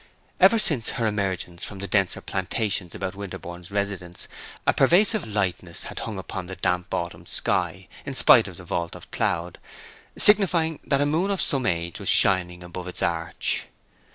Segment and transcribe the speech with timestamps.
[0.39, 4.27] Ever since her emergence from the denser plantations about Winterborne's residence
[4.65, 8.95] a pervasive lightness had hung in the damp autumn sky, in spite of the vault
[8.95, 9.59] of cloud,
[10.17, 13.67] signifying that a moon of some age was shining above its arch.